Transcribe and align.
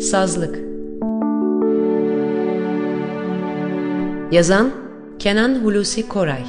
Sazlık. 0.00 0.58
Yazan 4.32 4.70
Kenan 5.18 5.54
Hulusi 5.64 6.08
Koray. 6.08 6.44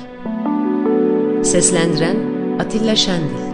Seslendiren 1.43 2.17
Atilla 2.59 2.95
Şendil 2.95 3.50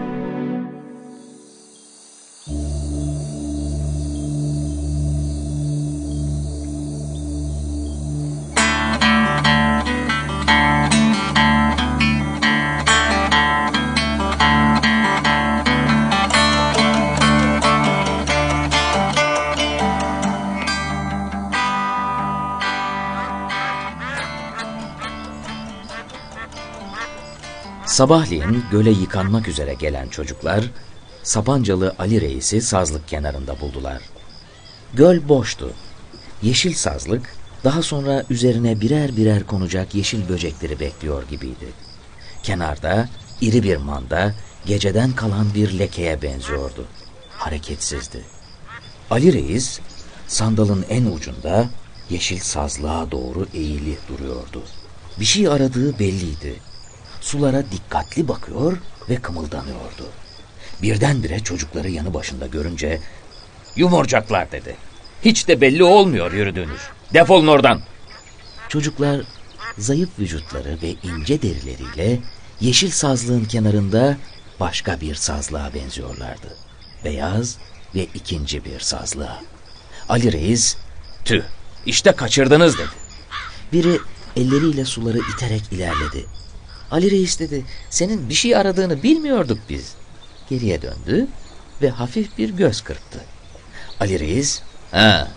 Sabahleyin 27.98 28.64
göle 28.72 28.90
yıkanmak 28.90 29.48
üzere 29.48 29.74
gelen 29.74 30.08
çocuklar 30.08 30.64
Sapancalı 31.24 31.96
Ali 32.00 32.22
Reis'i 32.22 32.62
sazlık 32.62 33.08
kenarında 33.08 33.60
buldular. 33.60 34.02
Göl 34.94 35.28
boştu. 35.28 35.74
Yeşil 36.42 36.74
sazlık 36.74 37.36
daha 37.64 37.82
sonra 37.82 38.24
üzerine 38.30 38.82
birer 38.82 39.18
birer 39.18 39.44
konacak 39.44 39.96
yeşil 39.96 40.30
böcekleri 40.30 40.80
bekliyor 40.80 41.24
gibiydi. 41.30 41.66
Kenarda 42.44 43.10
iri 43.42 43.64
bir 43.64 43.78
manda 43.78 44.34
geceden 44.66 45.12
kalan 45.12 45.54
bir 45.56 45.80
lekeye 45.80 46.22
benziyordu. 46.22 46.86
Hareketsizdi. 47.38 48.22
Ali 49.12 49.34
Reis 49.34 49.80
sandalın 50.28 50.86
en 50.90 51.06
ucunda 51.06 51.70
yeşil 52.10 52.40
sazlığa 52.40 53.12
doğru 53.12 53.48
eğili 53.54 53.98
duruyordu. 54.10 54.64
Bir 55.20 55.26
şey 55.26 55.48
aradığı 55.48 56.00
belliydi 56.00 56.56
sulara 57.28 57.64
dikkatli 57.72 58.28
bakıyor 58.28 58.78
ve 59.10 59.16
kımıldanıyordu. 59.16 60.06
Birdenbire 60.82 61.40
çocukları 61.40 61.90
yanı 61.90 62.14
başında 62.14 62.48
görünce 62.48 63.02
yumurcaklar 63.76 64.52
dedi. 64.52 64.76
Hiç 65.22 65.48
de 65.48 65.62
belli 65.62 65.84
olmuyor 65.84 66.32
yürüdüğünüz. 66.32 66.82
Defolun 67.14 67.48
oradan. 67.48 67.82
Çocuklar 68.70 69.22
zayıf 69.78 70.10
vücutları 70.20 70.78
ve 70.82 70.96
ince 71.04 71.42
derileriyle 71.42 72.20
yeşil 72.62 72.92
sazlığın 72.92 73.46
kenarında 73.46 74.18
başka 74.60 75.02
bir 75.02 75.16
sazlığa 75.16 75.74
benziyorlardı. 75.74 76.58
Beyaz 77.06 77.58
ve 77.96 78.08
ikinci 78.14 78.66
bir 78.66 78.80
sazlığa. 78.80 79.42
Ali 80.10 80.32
Reis, 80.32 80.78
tüh 81.26 81.44
işte 81.86 82.12
kaçırdınız 82.12 82.78
dedi. 82.78 82.88
Biri 83.74 84.00
elleriyle 84.36 84.86
suları 84.86 85.20
iterek 85.36 85.64
ilerledi. 85.72 86.26
Ali 86.92 87.12
Reis 87.12 87.40
dedi, 87.40 87.66
senin 87.90 88.30
bir 88.30 88.34
şey 88.34 88.56
aradığını 88.56 89.04
bilmiyorduk 89.04 89.60
biz. 89.70 89.96
Geriye 90.50 90.82
döndü 90.82 91.28
ve 91.82 91.90
hafif 91.90 92.38
bir 92.38 92.50
göz 92.50 92.82
kırptı. 92.82 93.20
Ali 94.00 94.20
Reis, 94.20 94.62
ha, 94.92 95.28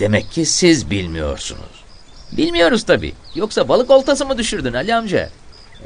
demek 0.00 0.30
ki 0.30 0.46
siz 0.46 0.90
bilmiyorsunuz. 0.90 1.84
Bilmiyoruz 2.32 2.84
tabii. 2.84 3.14
Yoksa 3.34 3.68
balık 3.68 3.90
oltası 3.90 4.26
mı 4.26 4.38
düşürdün 4.38 4.72
Ali 4.72 4.94
amca? 4.94 5.30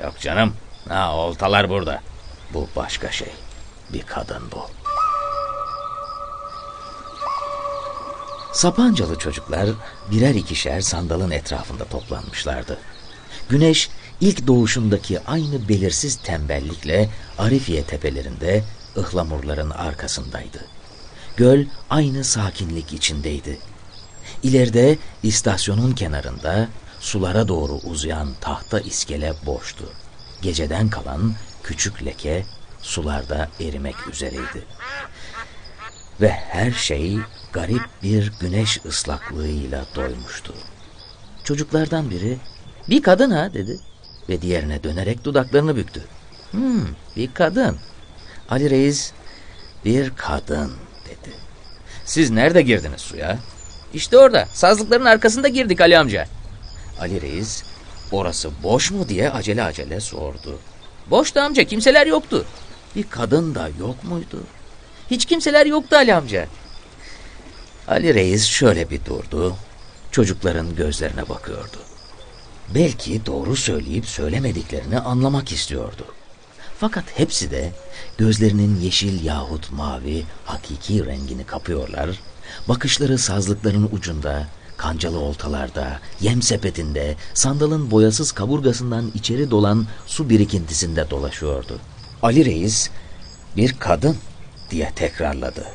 Yok 0.05 0.21
canım. 0.21 0.55
Ha, 0.89 1.17
oltalar 1.17 1.69
burada. 1.69 2.01
Bu 2.55 2.69
başka 2.77 3.13
şey. 3.13 3.33
Bir 3.93 4.03
kadın 4.03 4.43
bu. 4.53 4.67
Sapancalı 8.53 9.19
çocuklar 9.19 9.69
birer 10.11 10.35
ikişer 10.35 10.81
sandalın 10.81 11.31
etrafında 11.31 11.85
toplanmışlardı. 11.85 12.79
Güneş 13.49 13.91
ilk 14.21 14.47
doğuşundaki 14.47 15.21
aynı 15.21 15.69
belirsiz 15.69 16.17
tembellikle 16.17 17.09
Arifiye 17.39 17.83
tepelerinde 17.83 18.65
ıhlamurların 18.97 19.71
arkasındaydı. 19.71 20.65
Göl 21.37 21.65
aynı 21.91 22.25
sakinlik 22.25 22.93
içindeydi. 22.93 23.59
İleride 24.43 24.99
istasyonun 25.23 25.93
kenarında 25.93 26.69
sulara 27.01 27.49
doğru 27.49 27.73
uzayan 27.73 28.29
tahta 28.41 28.81
iskele 28.81 29.35
boştu. 29.47 29.85
Geceden 30.43 30.89
kalan 30.89 31.35
küçük 31.63 32.05
leke 32.05 32.47
sularda 32.83 33.49
erimek 33.61 34.09
üzereydi. 34.09 34.65
Ve 36.21 36.31
her 36.31 36.73
şey 36.73 37.19
garip 37.53 37.83
bir 38.03 38.33
güneş 38.41 38.81
ıslaklığıyla 38.85 39.85
doymuştu. 39.95 40.55
Çocuklardan 41.45 42.11
biri 42.11 42.39
bir 42.89 43.03
kadın 43.03 43.31
ha 43.31 43.55
dedi 43.55 43.81
ve 44.29 44.43
diğerine 44.43 44.83
dönerek 44.83 45.25
dudaklarını 45.25 45.77
büktü. 45.77 46.05
Hmm, 46.51 46.87
bir 47.17 47.35
kadın. 47.35 47.77
Ali 48.49 48.71
Reis 48.71 49.13
bir 49.85 50.13
kadın 50.17 50.73
dedi. 51.05 51.35
Siz 52.05 52.31
nerede 52.31 52.63
girdiniz 52.63 53.01
suya? 53.01 53.39
İşte 53.95 54.19
orada 54.19 54.49
sazlıkların 54.53 55.05
arkasında 55.05 55.49
girdik 55.49 55.81
Ali 55.81 55.99
amca. 55.99 56.27
Ali 57.01 57.23
Reis 57.23 57.65
orası 58.13 58.51
boş 58.63 58.91
mu 58.91 59.09
diye 59.09 59.31
acele 59.31 59.63
acele 59.63 60.01
sordu. 60.01 60.59
Boştu 61.11 61.41
amca 61.41 61.65
kimseler 61.65 62.07
yoktu. 62.07 62.45
Bir 62.97 63.11
kadın 63.11 63.55
da 63.55 63.69
yok 63.81 64.05
muydu? 64.05 64.41
Hiç 65.11 65.25
kimseler 65.25 65.67
yoktu 65.67 65.97
Ali 65.97 66.15
amca. 66.15 66.47
Ali 67.89 68.15
Reis 68.15 68.45
şöyle 68.45 68.91
bir 68.91 69.05
durdu. 69.05 69.57
Çocukların 70.11 70.77
gözlerine 70.77 71.29
bakıyordu. 71.29 71.77
Belki 72.75 73.27
doğru 73.27 73.57
söyleyip 73.57 74.07
söylemediklerini 74.07 74.99
anlamak 74.99 75.53
istiyordu. 75.53 76.05
Fakat 76.79 77.05
hepsi 77.19 77.51
de 77.51 77.73
gözlerinin 78.19 78.81
yeşil 78.81 79.25
yahut 79.25 79.73
mavi 79.73 80.25
hakiki 80.45 81.07
rengini 81.07 81.45
kapıyorlar, 81.45 82.11
bakışları 82.69 83.19
sazlıkların 83.19 83.89
ucunda, 83.93 84.47
kancalı 84.77 85.19
oltalarda, 85.19 86.01
yem 86.21 86.43
sepetinde, 86.43 87.17
sandalın 87.35 87.91
boyasız 87.91 88.33
kaburgasından 88.33 89.13
içeri 89.15 89.51
dolan 89.51 89.87
su 90.07 90.31
birikintisinde 90.31 91.11
dolaşıyordu. 91.11 91.79
Ali 92.23 92.45
Reis 92.45 92.91
bir 93.57 93.73
kadın 93.79 94.17
diye 94.71 94.93
tekrarladı. 94.97 95.67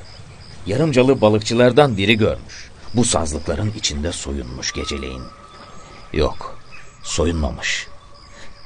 Yarımcalı 0.68 1.22
balıkçılardan 1.22 1.98
biri 1.98 2.18
görmüş. 2.18 2.72
Bu 2.94 3.06
sazlıkların 3.06 3.72
içinde 3.78 4.12
soyunmuş 4.12 4.72
geceleyin. 4.72 5.24
Yok, 6.14 6.61
soyunmamış. 7.04 7.88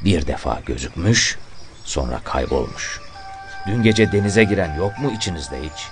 Bir 0.04 0.28
defa 0.28 0.60
gözükmüş, 0.66 1.38
sonra 1.84 2.20
kaybolmuş. 2.24 3.02
Dün 3.68 3.84
gece 3.84 4.12
denize 4.12 4.44
giren 4.44 4.76
yok 4.76 5.00
mu 5.00 5.12
içinizde 5.12 5.62
hiç? 5.62 5.88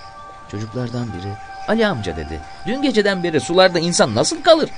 Çocuklardan 0.52 1.08
biri, 1.14 1.34
Ali 1.68 1.88
amca 1.88 2.18
dedi. 2.18 2.40
Dün 2.68 2.82
geceden 2.82 3.24
beri 3.24 3.40
sularda 3.42 3.80
insan 3.80 4.16
nasıl 4.16 4.44
kalır? 4.44 4.70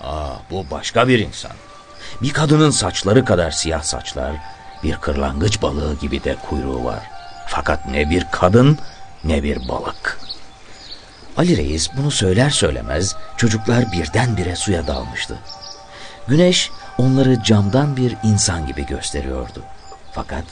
Aa, 0.00 0.34
bu 0.50 0.66
başka 0.70 1.08
bir 1.08 1.18
insan. 1.18 1.52
Bir 2.22 2.32
kadının 2.32 2.70
saçları 2.70 3.24
kadar 3.24 3.50
siyah 3.50 3.82
saçlar, 3.82 4.32
bir 4.82 4.96
kırlangıç 4.96 5.62
balığı 5.62 5.94
gibi 5.94 6.24
de 6.24 6.36
kuyruğu 6.48 6.84
var. 6.84 7.10
Fakat 7.46 7.88
ne 7.88 8.10
bir 8.10 8.26
kadın 8.32 8.78
ne 9.24 9.42
bir 9.42 9.68
balık. 9.68 10.20
Ali 11.36 11.56
Reis 11.56 11.90
bunu 11.96 12.10
söyler 12.10 12.50
söylemez 12.50 13.16
çocuklar 13.36 13.92
birdenbire 13.92 14.56
suya 14.56 14.86
dalmıştı. 14.86 15.38
Güneş 16.28 16.70
onları 16.98 17.42
camdan 17.42 17.96
bir 17.96 18.16
insan 18.22 18.66
gibi 18.66 18.86
gösteriyordu. 18.86 19.62
Fakat 20.12 20.44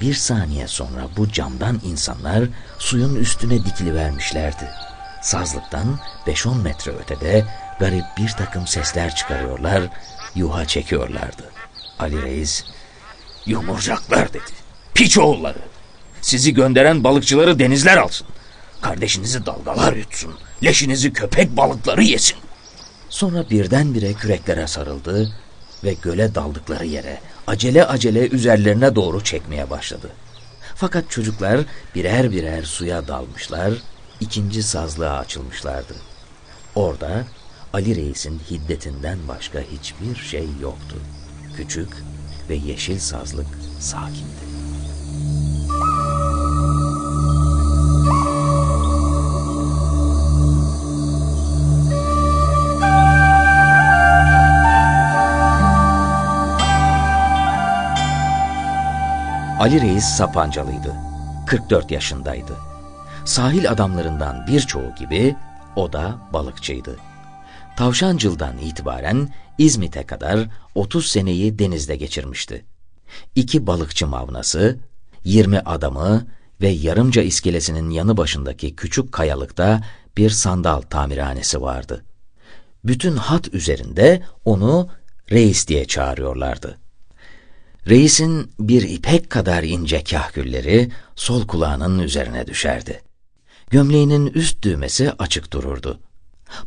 bir 0.00 0.14
saniye 0.14 0.68
sonra 0.68 1.08
bu 1.16 1.32
camdan 1.32 1.80
insanlar 1.84 2.44
suyun 2.78 3.14
üstüne 3.14 3.64
dikilivermişlerdi. 3.64 4.68
Sazlıktan 5.22 5.98
5-10 6.26 6.62
metre 6.62 6.92
ötede 6.92 7.44
garip 7.80 8.04
bir 8.18 8.28
takım 8.28 8.66
sesler 8.66 9.14
çıkarıyorlar, 9.14 9.82
yuha 10.34 10.64
çekiyorlardı. 10.64 11.50
Ali 11.98 12.22
Reis, 12.22 12.64
yumurcaklar 13.46 14.28
dedi. 14.28 14.52
Piç 14.94 15.18
oğulları. 15.18 15.58
Sizi 16.20 16.54
gönderen 16.54 17.04
balıkçıları 17.04 17.58
denizler 17.58 17.96
alsın. 17.96 18.26
Kardeşinizi 18.80 19.46
dalgalar 19.46 19.92
yutsun. 19.92 20.34
Leşinizi 20.64 21.12
köpek 21.12 21.56
balıkları 21.56 22.02
yesin. 22.02 22.38
Sonra 23.08 23.50
birdenbire 23.50 24.12
küreklere 24.12 24.66
sarıldı 24.66 25.32
ve 25.84 25.92
göle 26.02 26.34
daldıkları 26.34 26.86
yere 26.86 27.20
acele 27.46 27.86
acele 27.86 28.28
üzerlerine 28.28 28.94
doğru 28.94 29.24
çekmeye 29.24 29.70
başladı. 29.70 30.10
Fakat 30.74 31.10
çocuklar 31.10 31.60
birer 31.94 32.30
birer 32.30 32.62
suya 32.62 33.08
dalmışlar, 33.08 33.72
ikinci 34.20 34.62
sazlığa 34.62 35.18
açılmışlardı. 35.18 35.94
Orada 36.74 37.24
Ali 37.72 37.96
Reis'in 37.96 38.40
hiddetinden 38.50 39.18
başka 39.28 39.60
hiçbir 39.60 40.16
şey 40.16 40.48
yoktu. 40.62 40.96
Küçük 41.56 41.88
ve 42.48 42.54
yeşil 42.54 42.98
sazlık 42.98 43.46
sakindi. 43.80 44.55
Ali 59.60 59.80
Reis 59.80 60.04
Sapancalıydı. 60.04 60.94
44 61.46 61.90
yaşındaydı. 61.90 62.56
Sahil 63.24 63.70
adamlarından 63.70 64.46
birçoğu 64.46 64.94
gibi 64.94 65.36
o 65.76 65.92
da 65.92 66.18
balıkçıydı. 66.32 66.96
Tavşancıl'dan 67.76 68.58
itibaren 68.58 69.28
İzmit'e 69.58 70.06
kadar 70.06 70.48
30 70.74 71.06
seneyi 71.06 71.58
denizde 71.58 71.96
geçirmişti. 71.96 72.64
İki 73.34 73.66
balıkçı 73.66 74.06
mavnası, 74.06 74.78
20 75.24 75.58
adamı 75.58 76.26
ve 76.60 76.68
Yarımca 76.68 77.22
iskelesinin 77.22 77.90
yanı 77.90 78.16
başındaki 78.16 78.76
küçük 78.76 79.12
kayalıkta 79.12 79.80
bir 80.16 80.30
sandal 80.30 80.80
tamirhanesi 80.80 81.62
vardı. 81.62 82.04
Bütün 82.84 83.16
hat 83.16 83.54
üzerinde 83.54 84.22
onu 84.44 84.88
reis 85.30 85.68
diye 85.68 85.84
çağırıyorlardı. 85.84 86.78
Reisin 87.88 88.50
bir 88.58 88.82
ipek 88.82 89.30
kadar 89.30 89.62
ince 89.62 90.04
kahkülleri 90.04 90.90
sol 91.16 91.46
kulağının 91.46 91.98
üzerine 91.98 92.46
düşerdi. 92.46 93.02
Gömleğinin 93.70 94.26
üst 94.26 94.62
düğmesi 94.62 95.12
açık 95.12 95.52
dururdu. 95.52 96.00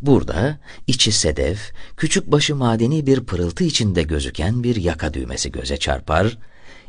Burada 0.02 0.60
içi 0.88 1.12
sedef, 1.12 1.72
küçük 1.98 2.32
başı 2.32 2.56
madeni 2.56 3.06
bir 3.06 3.26
pırıltı 3.26 3.64
içinde 3.64 4.04
gözüken 4.04 4.64
bir 4.64 4.76
yaka 4.76 5.14
düğmesi 5.14 5.52
göze 5.52 5.78
çarpar, 5.78 6.38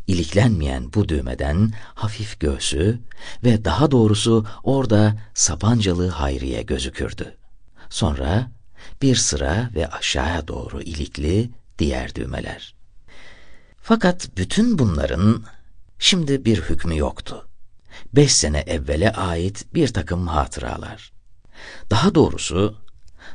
iliklenmeyen 0.07 0.93
bu 0.95 1.09
düğmeden 1.09 1.73
hafif 1.95 2.41
göğsü 2.41 2.99
ve 3.45 3.65
daha 3.65 3.91
doğrusu 3.91 4.47
orada 4.63 5.17
Sapancalı 5.35 6.09
Hayriye 6.09 6.63
gözükürdü. 6.63 7.37
Sonra 7.89 8.51
bir 9.03 9.17
sıra 9.17 9.71
ve 9.75 9.87
aşağıya 9.87 10.49
doğru 10.49 10.83
ilikli 10.83 11.51
diğer 11.79 12.15
düğmeler. 12.15 12.80
Fakat 13.83 14.29
bütün 14.37 14.79
bunların 14.79 15.43
şimdi 15.99 16.45
bir 16.45 16.61
hükmü 16.61 16.97
yoktu. 16.97 17.49
Beş 18.13 18.33
sene 18.33 18.59
evvele 18.59 19.13
ait 19.13 19.75
bir 19.75 19.89
takım 19.89 20.27
hatıralar. 20.27 21.13
Daha 21.91 22.15
doğrusu 22.15 22.75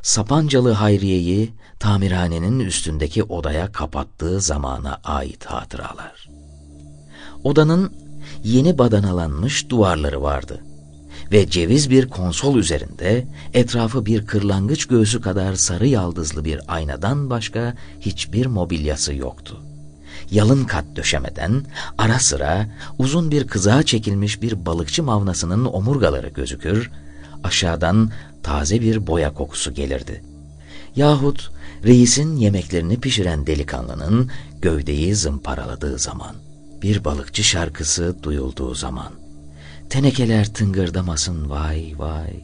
Sapancalı 0.01 0.71
Hayriye'yi 0.71 1.53
tamirhanenin 1.80 2.59
üstündeki 2.59 3.24
odaya 3.24 3.71
kapattığı 3.71 4.42
zamana 4.42 5.01
ait 5.03 5.45
hatıralar. 5.45 6.30
Odanın 7.44 7.94
yeni 8.44 8.77
badanalanmış 8.77 9.69
duvarları 9.69 10.21
vardı 10.21 10.62
ve 11.31 11.50
ceviz 11.50 11.89
bir 11.89 12.09
konsol 12.09 12.57
üzerinde 12.57 13.27
etrafı 13.53 14.06
bir 14.06 14.25
kırlangıç 14.25 14.86
göğsü 14.86 15.21
kadar 15.21 15.53
sarı 15.53 15.88
yaldızlı 15.88 16.45
bir 16.45 16.59
aynadan 16.68 17.30
başka 17.30 17.74
hiçbir 18.00 18.45
mobilyası 18.45 19.13
yoktu. 19.13 19.62
Yalın 20.31 20.63
kat 20.63 20.86
döşemeden 20.95 21.63
ara 21.98 22.19
sıra 22.19 22.68
uzun 23.00 23.31
bir 23.31 23.48
kızağa 23.48 23.83
çekilmiş 23.83 24.42
bir 24.42 24.66
balıkçı 24.66 25.04
mavnasının 25.04 25.66
omurgaları 25.66 26.30
gözükür, 26.30 26.92
aşağıdan 27.44 28.12
taze 28.44 28.81
bir 28.81 29.07
boya 29.07 29.33
kokusu 29.33 29.74
gelirdi. 29.74 30.24
Yahut 30.95 31.51
reisin 31.83 32.36
yemeklerini 32.36 33.00
pişiren 33.00 33.48
delikanlının 33.48 34.30
gövdeyi 34.62 35.16
zımparaladığı 35.16 36.00
zaman, 36.00 36.36
bir 36.81 37.04
balıkçı 37.04 37.44
şarkısı 37.44 38.16
duyulduğu 38.24 38.75
zaman, 38.75 39.12
tenekeler 39.89 40.54
tıngırdamasın 40.54 41.50
vay 41.50 41.94
vay, 41.98 42.39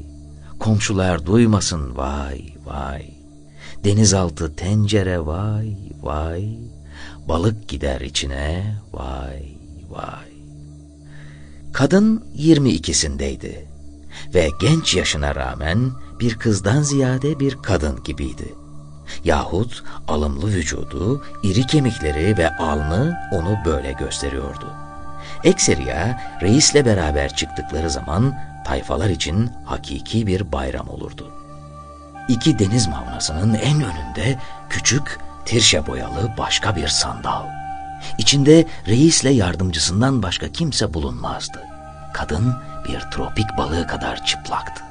komşular 0.60 1.26
duymasın 1.26 1.98
vay 1.98 2.54
vay, 2.66 3.06
denizaltı 3.84 4.56
tencere 4.56 5.26
vay 5.26 5.78
vay, 6.02 6.58
balık 7.28 7.68
gider 7.68 8.02
içine 8.02 8.76
vay 8.94 9.44
vay. 9.90 10.32
Kadın 11.74 12.24
22'sindeydi 12.38 13.66
ve 14.34 14.50
genç 14.62 14.96
yaşına 14.96 15.36
rağmen 15.36 15.92
bir 16.20 16.36
kızdan 16.36 16.82
ziyade 16.82 17.40
bir 17.40 17.56
kadın 17.56 18.04
gibiydi. 18.04 18.54
Yahut 19.24 19.84
alımlı 20.08 20.48
vücudu, 20.48 21.24
iri 21.44 21.68
kemikleri 21.68 22.38
ve 22.38 22.58
alnı 22.58 23.18
onu 23.32 23.58
böyle 23.66 23.92
gösteriyordu. 23.92 24.74
Ekseriya 25.44 26.22
reisle 26.42 26.86
beraber 26.86 27.36
çıktıkları 27.36 27.90
zaman 27.90 28.36
tayfalar 28.66 29.10
için 29.10 29.50
hakiki 29.66 30.28
bir 30.28 30.52
bayram 30.52 30.90
olurdu. 30.90 31.32
İki 32.28 32.60
deniz 32.60 32.88
mavnasının 32.88 33.54
en 33.54 33.76
önünde 33.76 34.40
küçük, 34.70 35.20
tirşe 35.46 35.88
boyalı 35.88 36.34
başka 36.38 36.76
bir 36.76 36.88
sandal. 36.88 37.46
İçinde 38.18 38.66
reisle 38.88 39.30
yardımcısından 39.30 40.24
başka 40.24 40.52
kimse 40.52 40.94
bulunmazdı. 40.94 41.60
Kadın 42.14 42.56
bir 42.88 43.00
tropik 43.00 43.58
balığı 43.58 43.88
kadar 43.88 44.26
çıplaktı. 44.26 44.84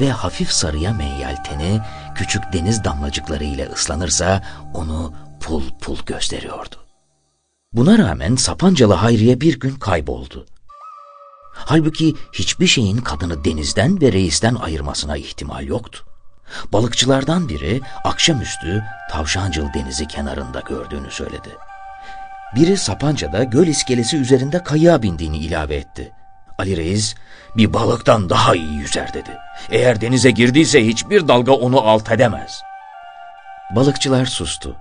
Ve 0.00 0.10
hafif 0.10 0.52
sarıya 0.52 0.92
meyyal 0.92 1.36
teni 1.36 1.80
küçük 2.14 2.52
deniz 2.52 2.84
damlacıkları 2.84 3.44
ile 3.44 3.68
ıslanırsa 3.68 4.42
onu 4.74 5.12
pul 5.40 5.62
pul 5.80 5.98
gösteriyordu. 6.06 6.76
Buna 7.72 7.98
rağmen 7.98 8.36
Sapancalı 8.36 8.94
Hayriye 8.94 9.40
bir 9.40 9.60
gün 9.60 9.74
kayboldu. 9.74 10.46
Halbuki 11.54 12.14
hiçbir 12.32 12.66
şeyin 12.66 12.96
kadını 12.96 13.44
denizden 13.44 14.00
ve 14.00 14.12
reisten 14.12 14.54
ayırmasına 14.54 15.16
ihtimal 15.16 15.66
yoktu. 15.66 16.04
Balıkçılardan 16.72 17.48
biri 17.48 17.80
akşamüstü 18.04 18.84
Tavşancıl 19.10 19.72
denizi 19.74 20.08
kenarında 20.08 20.60
gördüğünü 20.60 21.10
söyledi. 21.10 21.50
Biri 22.54 22.76
Sapanca'da 22.76 23.44
göl 23.44 23.66
iskelesi 23.66 24.16
üzerinde 24.16 24.62
kayığa 24.62 25.02
bindiğini 25.02 25.38
ilave 25.38 25.76
etti. 25.76 26.12
Ali 26.58 26.76
Reis 26.76 27.14
bir 27.56 27.72
balıktan 27.72 28.30
daha 28.30 28.54
iyi 28.54 28.72
yüzer 28.72 29.14
dedi. 29.14 29.30
Eğer 29.70 30.00
denize 30.00 30.30
girdiyse 30.30 30.86
hiçbir 30.86 31.28
dalga 31.28 31.52
onu 31.52 31.80
alt 31.80 32.12
edemez. 32.12 32.60
Balıkçılar 33.70 34.26
sustu 34.26 34.76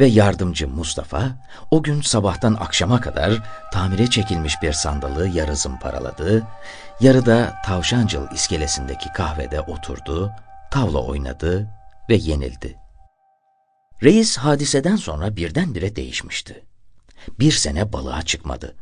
ve 0.00 0.06
yardımcı 0.06 0.68
Mustafa 0.68 1.22
o 1.70 1.82
gün 1.82 2.00
sabahtan 2.00 2.54
akşama 2.54 3.00
kadar 3.00 3.32
tamire 3.72 4.10
çekilmiş 4.10 4.62
bir 4.62 4.72
sandalı 4.72 5.28
yarı 5.28 5.56
zımparaladı, 5.56 6.42
yarı 7.00 7.26
da 7.26 7.54
Tavşancıl 7.64 8.30
iskelesindeki 8.30 9.12
kahvede 9.12 9.60
oturdu, 9.60 10.32
tavla 10.74 10.98
oynadı 10.98 11.68
ve 12.10 12.14
yenildi. 12.14 12.76
Reis 14.02 14.36
hadiseden 14.36 14.96
sonra 14.96 15.36
birdenbire 15.36 15.96
değişmişti. 15.96 16.64
Bir 17.38 17.52
sene 17.52 17.92
balığa 17.92 18.22
çıkmadı. 18.22 18.74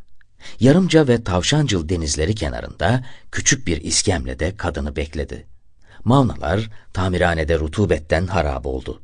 Yarımca 0.61 1.09
ve 1.09 1.25
Tavşancıl 1.25 1.89
denizleri 1.89 2.35
kenarında 2.35 3.05
küçük 3.33 3.67
bir 3.67 3.81
iskemlede 3.81 4.57
kadını 4.57 4.97
bekledi. 4.97 5.47
Mavnalar 6.05 6.71
tamirhanede 6.93 7.59
rutubetten 7.59 8.27
harap 8.27 8.67
oldu. 8.67 9.03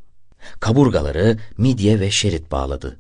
Kaburgaları 0.61 1.39
midye 1.59 2.01
ve 2.01 2.11
şerit 2.11 2.51
bağladı. 2.51 2.97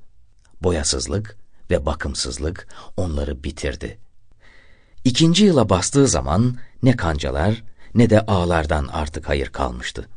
Boyasızlık 0.62 1.36
ve 1.70 1.86
bakımsızlık 1.86 2.68
onları 2.96 3.44
bitirdi. 3.44 3.98
İkinci 5.04 5.44
yıla 5.44 5.68
bastığı 5.68 6.08
zaman 6.08 6.56
ne 6.82 6.96
kancalar 6.96 7.62
ne 7.94 8.10
de 8.10 8.20
ağlardan 8.20 8.88
artık 8.92 9.28
hayır 9.28 9.48
kalmıştı. 9.48 10.08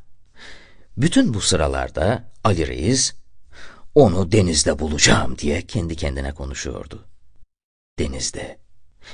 Bütün 0.98 1.34
bu 1.34 1.42
sıralarda 1.42 2.32
Ali 2.44 2.68
Reis, 2.68 3.14
onu 3.96 4.32
denizde 4.32 4.80
bulacağım 4.80 5.38
diye 5.38 5.62
kendi 5.62 5.96
kendine 5.96 6.34
konuşuyordu. 6.34 7.06
Denizde, 8.00 8.58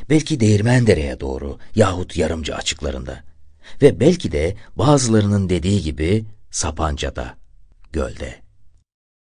belki 0.09 0.39
Değirmendere'ye 0.39 1.19
doğru 1.19 1.57
yahut 1.75 2.17
Yarımcı 2.17 2.55
açıklarında 2.55 3.23
ve 3.81 3.99
belki 3.99 4.31
de 4.31 4.57
bazılarının 4.75 5.49
dediği 5.49 5.81
gibi 5.81 6.25
Sapanca'da, 6.51 7.37
gölde. 7.93 8.35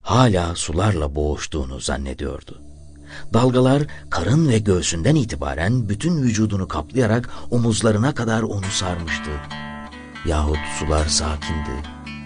Hala 0.03 0.55
sularla 0.55 1.15
boğuştuğunu 1.15 1.81
zannediyordu. 1.81 2.63
Dalgalar 3.35 3.83
karın 4.11 4.49
ve 4.49 4.59
göğsünden 4.59 5.15
itibaren 5.15 5.89
bütün 5.89 6.23
vücudunu 6.23 6.69
kaplayarak 6.69 7.31
omuzlarına 7.51 8.15
kadar 8.15 8.43
onu 8.43 8.67
sarmıştı. 8.71 9.31
Yahut 10.27 10.59
sular 10.79 11.07
sakindi, 11.07 11.83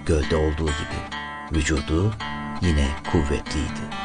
gölde 0.06 0.36
olduğu 0.36 0.66
gibi. 0.66 1.00
Vücudu 1.52 2.12
yine 2.62 2.88
kuvvetliydi. 3.12 4.00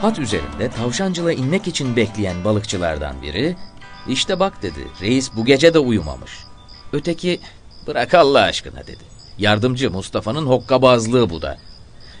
Hat 0.00 0.18
üzerinde 0.18 0.70
tavşancıla 0.70 1.32
inmek 1.32 1.68
için 1.68 1.96
bekleyen 1.96 2.44
balıkçılardan 2.44 3.22
biri, 3.22 3.56
işte 4.08 4.40
bak 4.40 4.62
dedi, 4.62 4.88
reis 5.00 5.30
bu 5.36 5.44
gece 5.44 5.74
de 5.74 5.78
uyumamış. 5.78 6.32
Öteki, 6.92 7.40
bırak 7.88 8.14
Allah 8.14 8.40
aşkına 8.40 8.86
dedi. 8.86 9.04
Yardımcı 9.38 9.90
Mustafa'nın 9.90 10.46
hokkabazlığı 10.46 11.30
bu 11.30 11.42
da. 11.42 11.58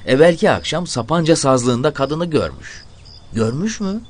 Evvelki 0.06 0.50
akşam 0.50 0.86
Sapanca 0.86 1.36
sazlığında 1.36 1.92
kadını 1.92 2.26
görmüş. 2.26 2.84
Görmüş 3.32 3.80
mü? 3.80 4.00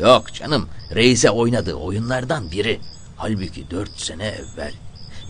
Yok 0.00 0.34
canım, 0.34 0.68
reise 0.94 1.30
oynadığı 1.30 1.74
oyunlardan 1.74 2.50
biri. 2.50 2.80
Halbuki 3.16 3.70
dört 3.70 4.00
sene 4.00 4.26
evvel. 4.26 4.72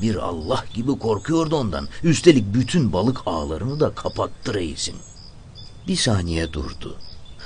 Bir 0.02 0.16
Allah 0.16 0.64
gibi 0.74 0.98
korkuyordu 0.98 1.56
ondan. 1.56 1.88
Üstelik 2.02 2.54
bütün 2.54 2.92
balık 2.92 3.18
ağlarını 3.26 3.80
da 3.80 3.94
kapattı 3.94 4.54
reisin. 4.54 4.96
Bir 5.88 5.96
saniye 5.96 6.52
durdu. 6.52 6.96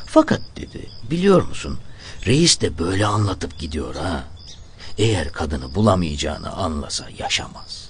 Fakat 0.07 0.41
dedi, 0.57 0.89
biliyor 1.11 1.43
musun? 1.43 1.79
Reis 2.27 2.61
de 2.61 2.79
böyle 2.79 3.07
anlatıp 3.07 3.59
gidiyor 3.59 3.95
ha. 3.95 4.25
Eğer 4.99 5.33
kadını 5.33 5.75
bulamayacağını 5.75 6.53
anlasa 6.53 7.07
yaşamaz. 7.19 7.88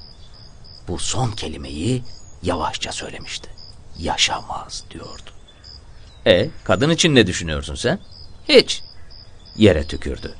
Bu 0.88 0.98
son 0.98 1.30
kelimeyi 1.30 2.02
yavaşça 2.42 2.92
söylemişti. 2.92 3.50
Yaşamaz 3.98 4.84
diyordu. 4.90 5.30
E, 6.26 6.50
kadın 6.64 6.90
için 6.90 7.14
ne 7.14 7.26
düşünüyorsun 7.26 7.74
sen? 7.74 7.98
Hiç. 8.48 8.82
Yere 9.56 9.86
tükürdü. 9.86 10.34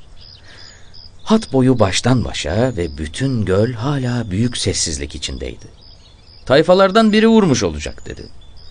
Hat 1.23 1.53
boyu 1.53 1.79
baştan 1.79 2.25
başa 2.25 2.77
ve 2.77 2.97
bütün 2.97 3.45
göl 3.45 3.73
hala 3.73 4.31
büyük 4.31 4.57
sessizlik 4.57 5.15
içindeydi. 5.15 5.65
Tayfalardan 6.45 7.13
biri 7.13 7.27
vurmuş 7.27 7.63
olacak 7.63 8.05
dedi. 8.05 8.23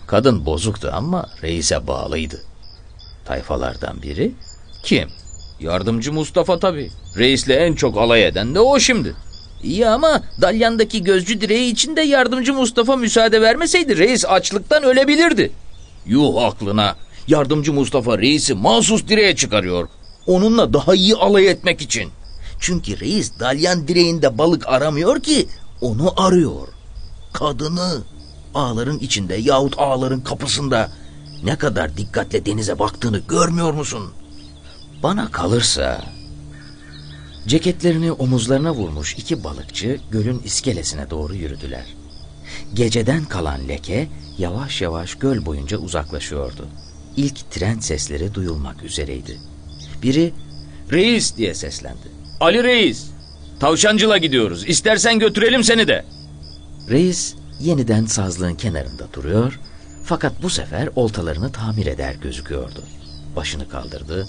Kadın 0.07 0.45
bozuktu 0.45 0.91
ama 0.93 1.29
reise 1.43 1.87
bağlıydı. 1.87 2.41
Tayfalardan 3.25 4.01
biri 4.01 4.31
kim? 4.83 5.09
Yardımcı 5.59 6.13
Mustafa 6.13 6.59
tabii. 6.59 6.91
Reisle 7.17 7.53
en 7.53 7.73
çok 7.73 7.97
alay 7.97 8.27
eden 8.27 8.55
de 8.55 8.59
o 8.59 8.79
şimdi. 8.79 9.15
İyi 9.63 9.87
ama 9.87 10.21
Dalyan'daki 10.41 11.03
gözcü 11.03 11.41
direği 11.41 11.71
için 11.71 11.95
de 11.95 12.01
yardımcı 12.01 12.53
Mustafa 12.53 12.95
müsaade 12.95 13.41
vermeseydi 13.41 13.97
reis 13.97 14.25
açlıktan 14.25 14.83
ölebilirdi. 14.83 15.51
Yuh 16.05 16.43
aklına. 16.43 16.95
Yardımcı 17.27 17.73
Mustafa 17.73 18.17
reisi 18.17 18.53
mahsus 18.53 19.07
direğe 19.07 19.35
çıkarıyor. 19.35 19.87
Onunla 20.27 20.73
daha 20.73 20.95
iyi 20.95 21.15
alay 21.15 21.47
etmek 21.47 21.81
için. 21.81 22.09
Çünkü 22.59 22.99
reis 22.99 23.39
dalyan 23.39 23.87
direğinde 23.87 24.37
balık 24.37 24.67
aramıyor 24.67 25.19
ki 25.19 25.47
onu 25.81 26.13
arıyor. 26.17 26.67
Kadını 27.33 28.01
ağların 28.55 28.99
içinde 28.99 29.35
yahut 29.35 29.73
ağların 29.77 30.21
kapısında 30.21 30.91
ne 31.43 31.55
kadar 31.55 31.97
dikkatle 31.97 32.45
denize 32.45 32.79
baktığını 32.79 33.19
görmüyor 33.27 33.73
musun? 33.73 34.11
Bana 35.03 35.31
kalırsa 35.31 36.01
ceketlerini 37.49 38.11
omuzlarına 38.11 38.71
vurmuş 38.73 39.13
iki 39.13 39.43
balıkçı 39.43 39.99
gölün 40.11 40.39
iskelesine 40.39 41.09
doğru 41.09 41.35
yürüdüler. 41.35 41.85
Geceden 42.73 43.25
kalan 43.25 43.67
leke 43.67 44.07
yavaş 44.37 44.81
yavaş 44.81 45.15
göl 45.15 45.45
boyunca 45.45 45.77
uzaklaşıyordu. 45.77 46.67
İlk 47.17 47.51
tren 47.51 47.79
sesleri 47.79 48.33
duyulmak 48.33 48.83
üzereydi. 48.83 49.37
Biri 50.03 50.33
reis 50.91 51.37
diye 51.37 51.53
seslendi. 51.53 52.07
Ali 52.39 52.63
reis 52.63 53.05
tavşancıla 53.59 54.17
gidiyoruz 54.17 54.63
İstersen 54.67 55.19
götürelim 55.19 55.63
seni 55.63 55.87
de. 55.87 56.05
Reis 56.89 57.35
yeniden 57.59 58.05
sazlığın 58.05 58.55
kenarında 58.55 59.13
duruyor 59.13 59.59
fakat 60.03 60.43
bu 60.43 60.49
sefer 60.49 60.89
oltalarını 60.95 61.51
tamir 61.51 61.85
eder 61.85 62.15
gözüküyordu. 62.15 62.83
Başını 63.35 63.69
kaldırdı. 63.69 64.27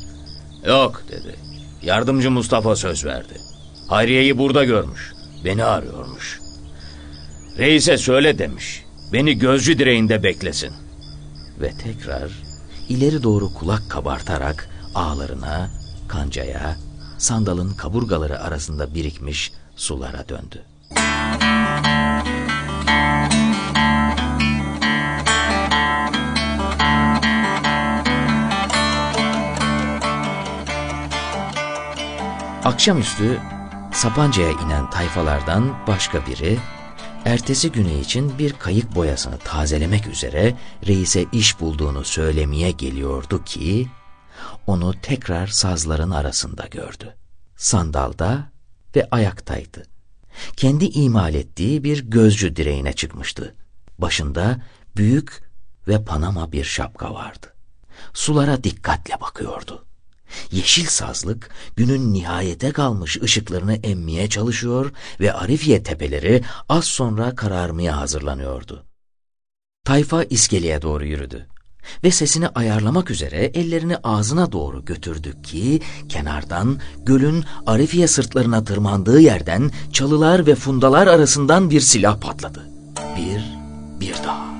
Yok 0.66 1.02
dedi. 1.10 1.49
Yardımcı 1.82 2.30
Mustafa 2.30 2.76
söz 2.76 3.04
verdi. 3.04 3.40
Hayriye'yi 3.88 4.38
burada 4.38 4.64
görmüş. 4.64 5.12
Beni 5.44 5.64
arıyormuş. 5.64 6.40
Reis'e 7.58 7.98
söyle 7.98 8.38
demiş. 8.38 8.84
Beni 9.12 9.38
gözcü 9.38 9.78
direğinde 9.78 10.22
beklesin. 10.22 10.72
Ve 11.60 11.70
tekrar 11.70 12.30
ileri 12.88 13.22
doğru 13.22 13.54
kulak 13.54 13.90
kabartarak 13.90 14.68
ağlarına, 14.94 15.70
kancaya, 16.08 16.76
sandalın 17.18 17.74
kaburgaları 17.74 18.40
arasında 18.40 18.94
birikmiş 18.94 19.52
sulara 19.76 20.24
döndü. 20.28 20.64
Akşamüstü 32.64 33.40
Sapanca'ya 33.92 34.50
inen 34.50 34.90
tayfalardan 34.90 35.86
başka 35.86 36.26
biri 36.26 36.58
ertesi 37.24 37.72
günü 37.72 38.00
için 38.00 38.38
bir 38.38 38.52
kayık 38.52 38.94
boyasını 38.94 39.38
tazelemek 39.38 40.06
üzere 40.06 40.54
reise 40.86 41.26
iş 41.32 41.60
bulduğunu 41.60 42.04
söylemeye 42.04 42.70
geliyordu 42.70 43.44
ki 43.44 43.88
onu 44.66 44.94
tekrar 45.02 45.46
sazların 45.46 46.10
arasında 46.10 46.66
gördü. 46.66 47.16
Sandalda 47.56 48.52
ve 48.96 49.08
ayaktaydı. 49.10 49.82
Kendi 50.56 50.84
imal 50.84 51.34
ettiği 51.34 51.84
bir 51.84 52.10
gözcü 52.10 52.56
direğine 52.56 52.92
çıkmıştı. 52.92 53.54
Başında 53.98 54.62
büyük 54.96 55.42
ve 55.88 56.04
panama 56.04 56.52
bir 56.52 56.64
şapka 56.64 57.14
vardı. 57.14 57.46
Sulara 58.12 58.64
dikkatle 58.64 59.20
bakıyordu. 59.20 59.86
Yeşil 60.52 60.86
sazlık 60.86 61.50
günün 61.76 62.12
nihayete 62.12 62.72
kalmış 62.72 63.22
ışıklarını 63.22 63.74
emmeye 63.74 64.28
çalışıyor 64.28 64.92
ve 65.20 65.32
Arifiye 65.32 65.82
tepeleri 65.82 66.42
az 66.68 66.84
sonra 66.84 67.34
kararmaya 67.34 67.96
hazırlanıyordu. 67.96 68.84
Tayfa 69.84 70.24
iskeleye 70.24 70.82
doğru 70.82 71.06
yürüdü 71.06 71.46
ve 72.04 72.10
sesini 72.10 72.48
ayarlamak 72.48 73.10
üzere 73.10 73.44
ellerini 73.44 73.96
ağzına 73.96 74.52
doğru 74.52 74.84
götürdü 74.84 75.42
ki 75.42 75.80
kenardan 76.08 76.78
gölün 76.98 77.44
Arifiye 77.66 78.06
sırtlarına 78.06 78.64
tırmandığı 78.64 79.20
yerden 79.20 79.70
çalılar 79.92 80.46
ve 80.46 80.54
fundalar 80.54 81.06
arasından 81.06 81.70
bir 81.70 81.80
silah 81.80 82.20
patladı. 82.20 82.70
Bir, 83.16 83.44
bir 84.00 84.14
daha. 84.24 84.50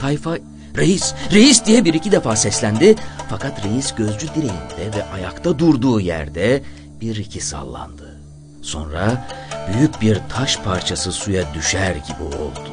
Tayfa 0.00 0.38
reis, 0.76 1.14
reis 1.32 1.66
diye 1.66 1.84
bir 1.84 1.94
iki 1.94 2.12
defa 2.12 2.36
seslendi 2.36 2.94
fakat 3.30 3.64
reis 3.64 3.94
gözcü 3.94 4.28
direğinde 4.28 4.96
ve 4.96 5.04
ayakta 5.14 5.58
durduğu 5.58 6.00
yerde 6.00 6.62
bir 7.00 7.16
iki 7.16 7.40
sallandı. 7.40 8.20
Sonra 8.62 9.28
büyük 9.72 10.00
bir 10.00 10.20
taş 10.28 10.58
parçası 10.58 11.12
suya 11.12 11.54
düşer 11.54 11.96
gibi 11.96 12.22
oldu. 12.22 12.70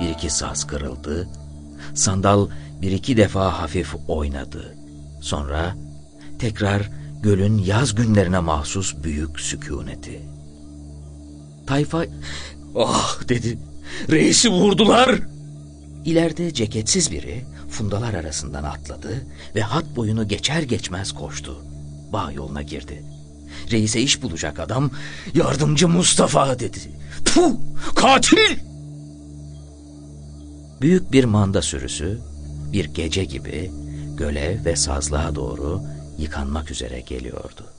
Bir 0.00 0.08
iki 0.08 0.30
saz 0.30 0.66
kırıldı. 0.66 1.28
Sandal 1.94 2.48
bir 2.82 2.92
iki 2.92 3.16
defa 3.16 3.62
hafif 3.62 3.94
oynadı. 4.08 4.74
Sonra 5.20 5.74
tekrar 6.38 6.90
gölün 7.22 7.58
yaz 7.58 7.94
günlerine 7.94 8.38
mahsus 8.38 8.94
büyük 9.02 9.40
sükuneti. 9.40 10.22
Tayfa 11.66 12.04
ah 12.76 13.28
dedi 13.28 13.58
reisi 14.10 14.48
vurdular. 14.48 15.35
İleride 16.06 16.54
ceketsiz 16.54 17.10
biri 17.10 17.44
fundalar 17.70 18.14
arasından 18.14 18.64
atladı 18.64 19.26
ve 19.54 19.60
hat 19.60 19.96
boyunu 19.96 20.28
geçer 20.28 20.62
geçmez 20.62 21.12
koştu. 21.12 21.64
Bağ 22.12 22.32
yoluna 22.32 22.62
girdi. 22.62 23.04
Reise 23.70 24.00
iş 24.00 24.22
bulacak 24.22 24.60
adam 24.60 24.90
yardımcı 25.34 25.88
Mustafa 25.88 26.58
dedi. 26.58 26.78
Puh 27.24 27.52
katil! 27.94 28.58
Büyük 30.80 31.12
bir 31.12 31.24
manda 31.24 31.62
sürüsü 31.62 32.20
bir 32.72 32.84
gece 32.84 33.24
gibi 33.24 33.70
göle 34.16 34.60
ve 34.64 34.76
sazlığa 34.76 35.34
doğru 35.34 35.82
yıkanmak 36.18 36.70
üzere 36.70 37.00
geliyordu. 37.00 37.75